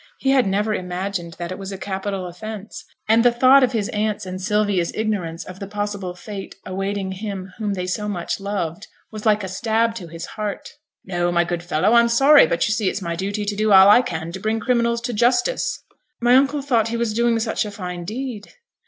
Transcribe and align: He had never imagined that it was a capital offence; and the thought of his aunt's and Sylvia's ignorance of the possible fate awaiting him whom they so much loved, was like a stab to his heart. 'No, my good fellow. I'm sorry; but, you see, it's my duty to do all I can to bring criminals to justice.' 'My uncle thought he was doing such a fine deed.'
He 0.17 0.31
had 0.31 0.47
never 0.47 0.73
imagined 0.73 1.35
that 1.37 1.51
it 1.51 1.59
was 1.59 1.71
a 1.71 1.77
capital 1.77 2.25
offence; 2.25 2.85
and 3.07 3.23
the 3.23 3.31
thought 3.31 3.63
of 3.63 3.73
his 3.73 3.87
aunt's 3.89 4.25
and 4.25 4.41
Sylvia's 4.41 4.91
ignorance 4.95 5.43
of 5.45 5.59
the 5.59 5.67
possible 5.67 6.15
fate 6.15 6.55
awaiting 6.65 7.11
him 7.11 7.53
whom 7.59 7.73
they 7.75 7.85
so 7.85 8.07
much 8.09 8.39
loved, 8.39 8.87
was 9.11 9.27
like 9.27 9.43
a 9.43 9.47
stab 9.47 9.93
to 9.97 10.07
his 10.07 10.25
heart. 10.25 10.71
'No, 11.05 11.31
my 11.31 11.43
good 11.43 11.61
fellow. 11.61 11.93
I'm 11.93 12.09
sorry; 12.09 12.47
but, 12.47 12.67
you 12.67 12.73
see, 12.73 12.89
it's 12.89 12.99
my 13.03 13.15
duty 13.15 13.45
to 13.45 13.55
do 13.55 13.71
all 13.71 13.89
I 13.89 14.01
can 14.01 14.31
to 14.31 14.39
bring 14.39 14.59
criminals 14.59 15.01
to 15.01 15.13
justice.' 15.13 15.83
'My 16.19 16.35
uncle 16.35 16.63
thought 16.63 16.87
he 16.87 16.97
was 16.97 17.13
doing 17.13 17.39
such 17.39 17.63
a 17.63 17.69
fine 17.69 18.03
deed.' 18.03 18.47